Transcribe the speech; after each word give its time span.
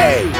Hey! 0.00 0.39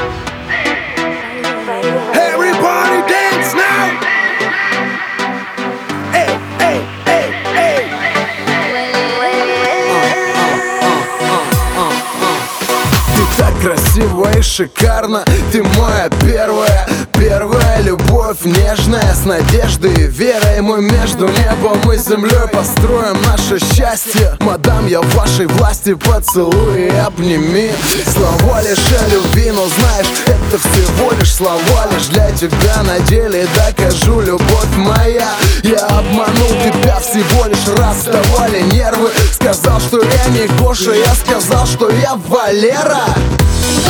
Красиво 13.61 14.27
и 14.37 14.41
шикарно 14.41 15.23
Ты 15.51 15.63
моя 15.63 16.09
первая, 16.21 16.87
первая 17.13 17.81
любовь 17.81 18.43
Нежная, 18.43 19.13
с 19.13 19.25
надеждой 19.25 19.93
и 19.93 20.07
верой 20.07 20.61
Мы 20.61 20.81
между 20.81 21.27
небом 21.27 21.79
и 21.91 21.97
землей 21.97 22.47
построим 22.51 23.21
наше 23.23 23.59
счастье. 23.59 24.37
Мадам, 24.39 24.87
я 24.87 25.01
в 25.01 25.15
вашей 25.15 25.45
власти 25.45 25.93
Поцелуй 25.93 26.87
и 26.87 26.89
обними. 26.89 27.71
Слова 28.05 28.61
лишь 28.61 28.79
о 28.79 29.09
любви, 29.09 29.51
но 29.51 29.67
знаешь 29.67 30.07
Это 30.25 30.57
всего 30.57 31.11
лишь 31.19 31.33
слова 31.33 31.87
Лишь 31.93 32.07
для 32.07 32.31
тебя 32.31 32.83
на 32.83 32.99
деле 33.01 33.47
докажу 33.55 34.21
Любовь 34.21 34.75
моя, 34.75 35.29
я 35.63 35.85
обманул 35.87 36.49
тебя 36.63 36.99
всего 36.99 37.45
лишь 37.45 37.77
раз 37.77 38.05
Давали 38.05 38.61
нервы, 38.73 39.09
сказал, 39.33 39.79
что 39.79 40.01
я 40.01 40.25
не 40.29 40.47
Гоша 40.57 40.93
Я 40.93 41.13
сказал, 41.13 41.65
что 41.65 41.89
я 41.89 42.15
Валера 42.27 43.05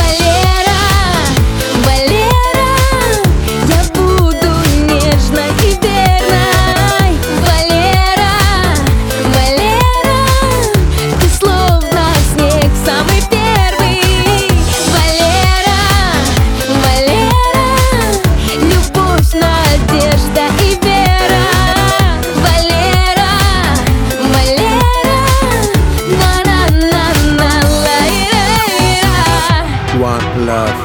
Валера, 0.02 0.41
love, 30.46 30.76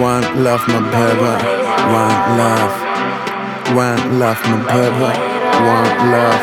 one 0.00 0.42
love, 0.42 0.66
my 0.68 0.80
baby. 0.90 1.66
One 1.92 2.38
love, 2.38 2.72
one 3.74 4.18
love, 4.18 4.40
my 4.44 4.56
baby. 4.66 5.10
One 5.74 5.92
love, 6.12 6.42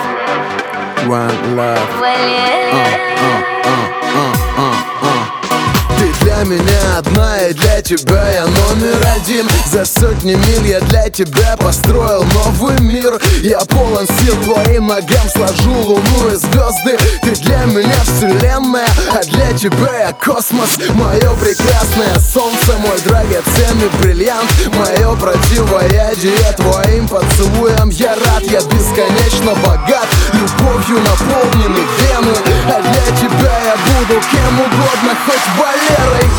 one 1.09 1.56
love. 1.56 1.89
Ты 5.97 6.25
для 6.25 6.44
меня 6.44 6.97
одна 6.97 7.47
и 7.47 7.53
для 7.53 7.81
тебя 7.81 8.30
я 8.31 8.45
номер 8.45 9.06
один. 9.16 9.47
За 9.72 9.86
сотни 9.86 10.36
миль 10.36 10.67
я 10.67 10.80
для 10.81 11.09
тебя 11.09 11.56
построил 11.58 12.23
новый 12.23 12.80
мир. 12.81 13.19
Я 13.41 13.59
полон 13.59 14.08
сил 14.19 14.36
твоим 14.44 14.88
ногам 14.88 15.30
сложу 15.34 15.72
луну 15.72 16.30
и 16.31 16.36
звезды. 16.36 16.97
Ты 17.22 17.31
для 17.41 17.66
меня 17.66 18.00
вселенная, 18.03 18.88
а 19.11 19.23
для 19.23 19.32
тебя 19.57 20.07
я 20.07 20.13
космос 20.13 20.77
Мое 20.93 21.35
прекрасное 21.35 22.15
солнце, 22.19 22.77
мой 22.79 22.99
драгоценный 23.01 23.89
бриллиант 24.01 24.49
Мое 24.75 25.15
противоядие 25.15 26.53
твоим 26.57 27.07
поцелуем 27.07 27.89
Я 27.89 28.15
рад, 28.15 28.43
я 28.43 28.61
бесконечно 28.61 29.53
богат 29.65 30.07
Любовью 30.33 30.99
наполнены 30.99 31.79
вены. 31.99 32.35
А 32.67 32.81
для 32.81 33.17
тебя 33.17 33.59
я 33.65 33.75
буду 33.75 34.21
кем 34.31 34.59
угодно, 34.59 35.17
хоть 35.25 35.47
Валерой 35.57 36.32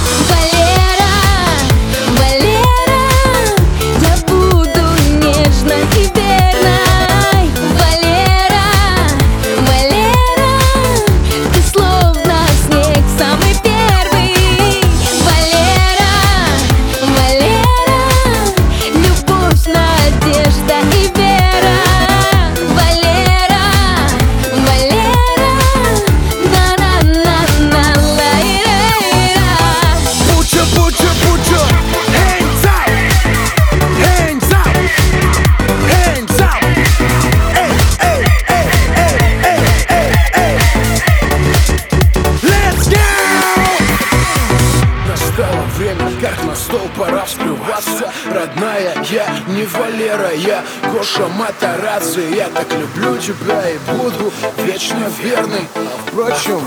пора 47.14 47.25
вскрываться 47.27 48.13
Родная, 48.27 48.97
я 49.11 49.27
не 49.48 49.64
Валера, 49.67 50.33
я 50.35 50.64
Гоша 50.92 51.29
Матарадзе 51.29 52.36
Я 52.36 52.48
так 52.48 52.67
люблю 52.73 53.17
тебя 53.19 53.70
и 53.70 53.79
буду 53.97 54.33
вечно 54.58 55.11
верный 55.23 55.69
А 55.77 55.98
впрочем, 56.07 56.61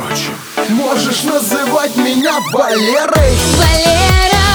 можешь 0.69 1.23
называть 1.23 1.95
меня 1.97 2.39
Валерой. 2.53 3.37
Валера, 3.57 4.46